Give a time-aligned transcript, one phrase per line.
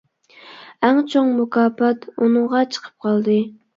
[0.87, 3.37] ئەڭ چوڭ مۇكاپات ئۇنىڭغا چىقىپ قالدى.